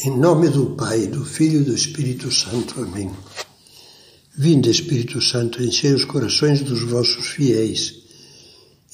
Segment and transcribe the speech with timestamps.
[0.00, 2.80] Em nome do Pai, do Filho e do Espírito Santo.
[2.80, 3.10] Amém.
[4.36, 7.96] Vinde, Espírito Santo, enchei os corações dos vossos fiéis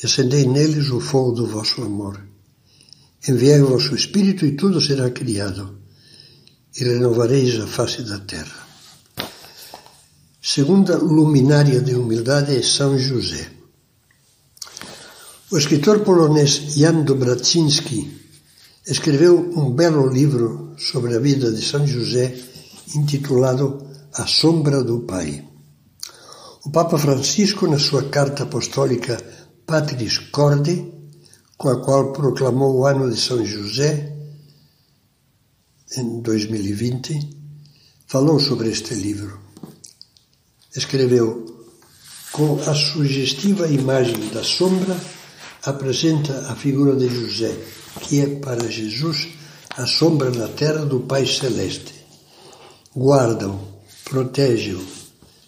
[0.03, 2.19] e acendei neles o fogo do vosso amor.
[3.29, 5.76] Enviai o vosso Espírito e tudo será criado,
[6.75, 8.66] e renovareis a face da terra.
[10.40, 13.51] Segunda luminária de humildade é São José.
[15.51, 18.23] O escritor polonês Jan Dobraczynski
[18.87, 22.37] escreveu um belo livro sobre a vida de São José
[22.95, 25.42] intitulado A Sombra do Pai.
[26.65, 29.16] O Papa Francisco, na sua carta apostólica
[29.66, 30.92] Patris Corde,
[31.56, 34.15] com a qual proclamou o ano de São José,
[35.97, 37.37] em 2020,
[38.06, 39.41] falou sobre este livro.
[40.77, 41.47] Escreveu:
[42.33, 44.97] Com a sugestiva imagem da sombra,
[45.67, 47.57] apresenta a figura de José
[48.03, 49.29] que é para Jesus
[49.77, 51.95] a sombra na terra do Pai Celeste.
[52.95, 53.59] Guarda-o,
[54.05, 54.84] protege-o,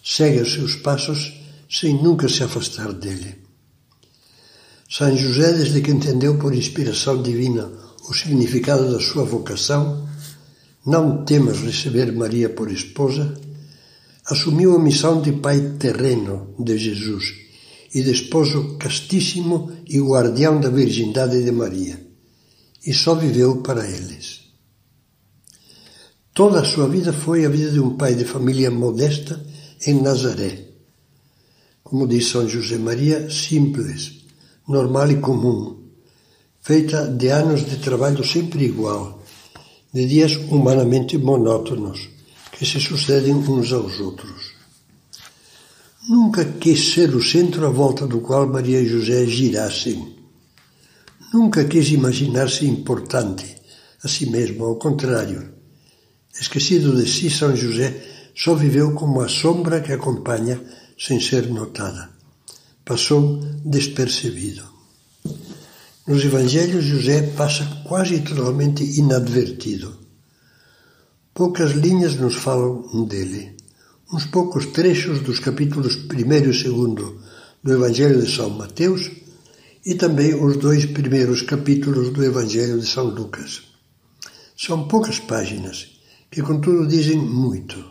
[0.03, 1.33] segue os seus passos
[1.69, 3.35] sem nunca se afastar dele.
[4.89, 7.69] São José, desde que entendeu por inspiração divina
[8.09, 10.07] o significado da sua vocação,
[10.85, 13.33] não temas receber Maria por esposa,
[14.25, 17.46] assumiu a missão de pai terreno de Jesus
[17.97, 21.97] e de esposo castíssimo e guardião da virgindade de Maria
[22.85, 24.41] e só viveu para eles.
[26.31, 29.43] Toda a sua vida foi a vida de um pai de família modesta
[29.87, 30.53] em Nazaré.
[31.83, 34.27] Como diz São José Maria, simples,
[34.67, 35.89] normal e comum,
[36.61, 39.23] feita de anos de trabalho sempre igual,
[39.91, 42.09] de dias humanamente monótonos,
[42.51, 44.56] que se sucedem uns aos outros.
[46.07, 50.17] Nunca quis ser o centro à volta do qual Maria e José girassem
[51.33, 53.55] Nunca quis imaginar-se importante
[54.01, 55.53] a si mesmo, ao contrário.
[56.39, 58.01] Esquecido de si, São José
[58.33, 60.61] só viveu como a sombra que acompanha
[60.97, 62.09] sem ser notada.
[62.85, 64.63] Passou despercebido.
[66.07, 69.99] Nos Evangelhos, José passa quase totalmente inadvertido.
[71.33, 73.57] Poucas linhas nos falam dele.
[74.09, 76.63] Uns poucos trechos dos capítulos 1 e 2
[77.61, 79.11] do Evangelho de São Mateus
[79.85, 83.63] e também os dois primeiros capítulos do Evangelho de São Lucas.
[84.55, 85.99] São poucas páginas,
[86.31, 87.83] que contudo dizem muito.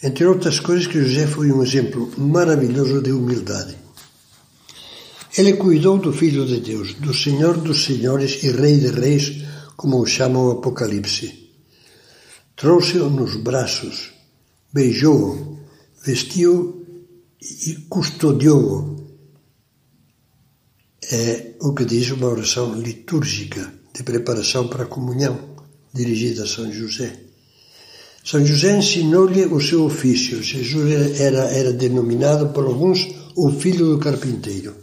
[0.00, 3.76] Entre outras coisas, que José foi um exemplo maravilhoso de humildade.
[5.36, 9.42] Ele cuidou do Filho de Deus, do Senhor dos Senhores e Rei de Reis,
[9.76, 11.50] como o chama o Apocalipse.
[12.54, 14.13] Trouxe-o nos braços,
[14.74, 15.56] beijou-o,
[16.04, 16.84] vestiu-o
[17.40, 18.94] e custodiou-o
[21.12, 25.38] é o que diz uma oração litúrgica de preparação para a comunhão,
[25.92, 27.14] dirigida a São José.
[28.24, 30.42] São José ensinou-lhe o seu ofício.
[30.42, 33.06] Jesus era, era denominado por alguns
[33.36, 34.74] o filho do carpinteiro.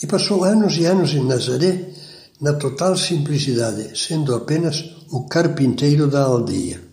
[0.00, 1.90] E passou anos e anos em Nazaré
[2.40, 6.91] na total simplicidade, sendo apenas o carpinteiro da aldeia.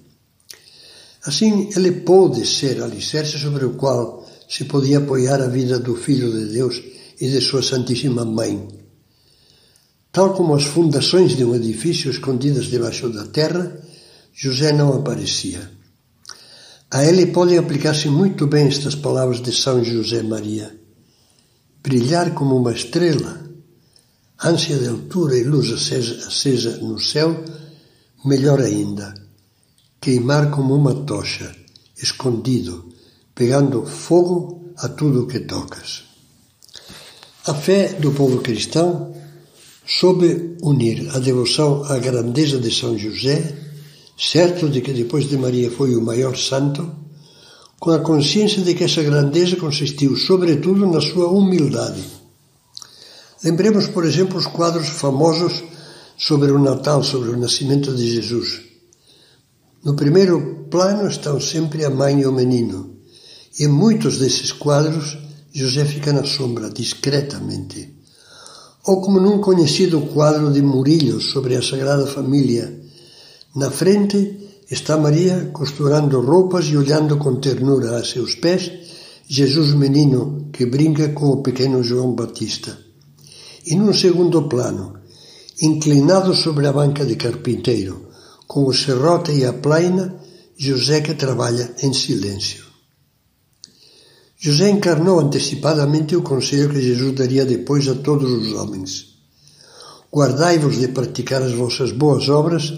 [1.29, 6.31] Assim, ele pôde ser alicerce sobre o qual se podia apoiar a vida do Filho
[6.31, 6.81] de Deus
[7.21, 8.67] e de Sua Santíssima Mãe.
[10.11, 13.79] Tal como as fundações de um edifício escondidas debaixo da terra,
[14.33, 15.69] José não aparecia.
[16.89, 20.75] A ele podem aplicar-se muito bem estas palavras de São José Maria.
[21.83, 23.39] Brilhar como uma estrela,
[24.43, 27.45] ânsia de altura e luz acesa, acesa no céu,
[28.25, 29.13] melhor ainda,
[30.01, 31.53] queimar como uma tocha,
[32.01, 32.89] escondido,
[33.35, 36.03] pegando fogo a tudo que tocas.
[37.45, 39.13] A fé do povo cristão
[39.85, 43.57] soube unir a devoção à grandeza de São José,
[44.17, 46.89] certo de que depois de Maria foi o maior santo,
[47.79, 52.03] com a consciência de que essa grandeza consistiu sobretudo na sua humildade.
[53.43, 55.63] Lembremos, por exemplo, os quadros famosos
[56.17, 58.68] sobre o Natal, sobre o nascimento de Jesus.
[59.83, 62.97] No primeiro plano estão sempre a mãe e o menino,
[63.59, 65.17] em muitos desses quadros
[65.53, 67.95] José fica na sombra, discretamente.
[68.85, 72.79] Ou como num conhecido quadro de Murillo sobre a Sagrada Família.
[73.55, 78.71] Na frente está Maria costurando roupas e olhando com ternura a seus pés
[79.27, 82.77] Jesus menino que brinca com o pequeno João Batista.
[83.65, 84.93] E num segundo plano,
[85.61, 88.08] inclinado sobre a banca de carpinteiro,
[88.49, 90.19] com o serrote e a plaina,
[90.57, 92.65] José que trabalha em silêncio.
[94.39, 99.19] José encarnou antecipadamente o conselho que Jesus daria depois a todos os homens.
[100.11, 102.73] Guardai-vos de praticar as vossas boas obras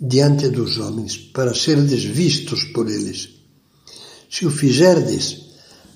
[0.00, 3.28] diante dos homens, para serdes vistos por eles.
[4.30, 5.50] Se o fizerdes,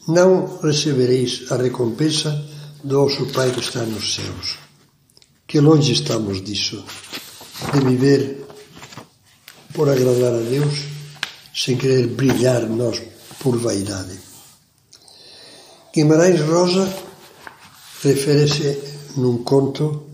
[0.06, 2.44] não recebereis a recompensa
[2.84, 4.58] do vosso Pai que está nos céus.
[5.48, 6.84] Que longe estamos disso,
[7.72, 8.43] de viver
[9.74, 10.74] por agradar a Deus,
[11.52, 13.02] sem querer brilhar nós
[13.40, 14.16] por vaidade.
[15.92, 16.88] Guimarães Rosa
[18.02, 18.78] refere-se
[19.16, 20.04] num conto,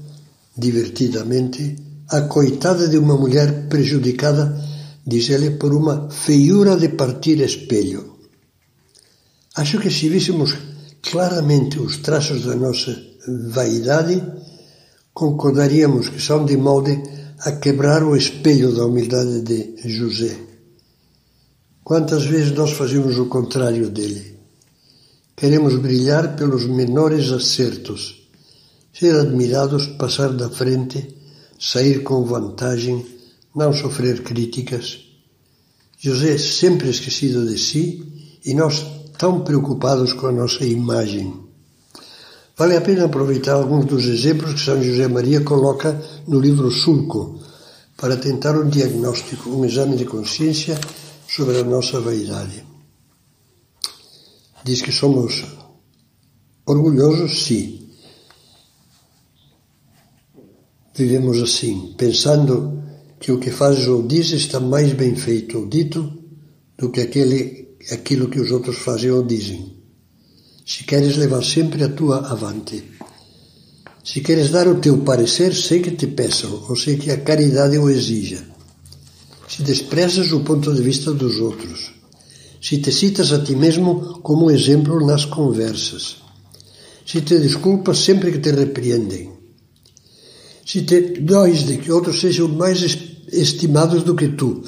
[0.57, 1.77] divertidamente,
[2.09, 4.59] à coitada de uma mulher prejudicada,
[5.07, 8.17] diz ele, por uma feiura de partir espelho.
[9.57, 10.57] Acho que se víssemos
[11.03, 12.97] claramente os traços da nossa
[13.53, 14.23] vaidade,
[15.13, 20.37] concordaríamos que são de molde a quebrar o espelho da humildade de José.
[21.83, 24.39] Quantas vezes nós fazemos o contrário dele?
[25.35, 28.29] Queremos brilhar pelos menores acertos,
[28.93, 31.17] ser admirados, passar da frente,
[31.59, 33.07] sair com vantagem,
[33.57, 34.99] não sofrer críticas.
[35.99, 38.05] José sempre esquecido de si
[38.45, 38.85] e nós
[39.17, 41.50] tão preocupados com a nossa imagem.
[42.61, 45.99] Vale a pena aproveitar alguns dos exemplos que São José Maria coloca
[46.29, 47.41] no livro Sulco,
[47.97, 50.79] para tentar um diagnóstico, um exame de consciência
[51.27, 52.63] sobre a nossa vaidade.
[54.63, 55.43] Diz que somos
[56.67, 57.89] orgulhosos, sim.
[60.95, 62.83] Vivemos assim, pensando
[63.19, 66.13] que o que fazes ou dizes está mais bem feito ou dito
[66.77, 69.80] do que aquele aquilo que os outros fazem ou dizem.
[70.73, 72.79] Se queres levar sempre a tua avante.
[74.05, 77.77] Se queres dar o teu parecer, sei que te peçam, ou sei que a caridade
[77.77, 78.41] o exija.
[79.49, 81.91] Se desprezas o ponto de vista dos outros.
[82.63, 86.19] Se te citas a ti mesmo como exemplo nas conversas.
[87.05, 89.33] Se te desculpas sempre que te repreendem.
[90.65, 92.79] Se te dóis de que outros sejam mais
[93.33, 94.63] estimados do que tu.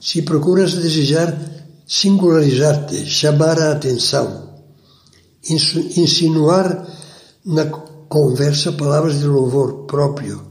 [0.00, 1.30] Se procuras desejar
[1.86, 4.51] singularizar-te, chamar a atenção,
[5.50, 6.86] insinuar
[7.44, 7.66] na
[8.08, 10.42] conversa palavras de louvor próprio,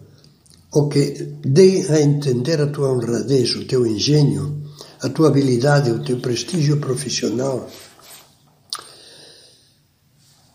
[0.72, 4.64] ou que dê a entender a tua honradez, o teu engenho,
[5.02, 7.70] a tua habilidade, o teu prestígio profissional.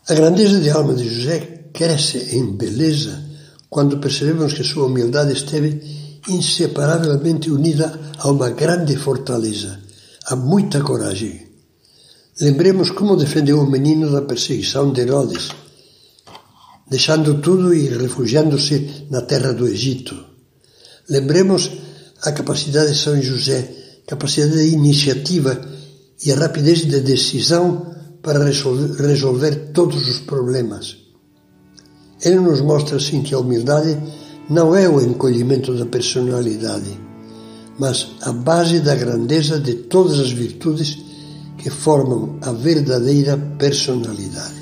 [0.09, 3.25] A grandeza de alma de José cresce em beleza
[3.69, 9.87] quando percebemos que sua humildade esteve inseparavelmente unida a uma grande fortaleza
[10.29, 11.46] Há muita coragem.
[12.39, 15.49] Lembremos como defendeu o menino da perseguição de Herodes,
[16.87, 20.15] deixando tudo e refugiando-se na terra do Egito.
[21.09, 21.71] Lembremos
[22.23, 23.71] a capacidade de São José,
[24.07, 25.59] capacidade de iniciativa
[26.27, 30.95] e a rapidez de decisão para resolver, resolver todos os problemas.
[32.21, 33.97] Ele nos mostra assim que a humildade
[34.51, 37.01] não é o encolhimento da personalidade,
[37.79, 41.06] mas a base da grandeza de todas as virtudes
[41.57, 44.56] que formam a verdadeira personalidade.